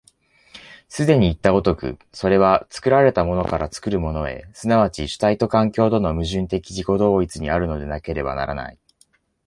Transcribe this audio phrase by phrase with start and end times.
[0.89, 8.79] 既にいった如く、それは作られたものから作るものへ、即ち主体と環境との矛盾的自己同一にあるのでなければならない。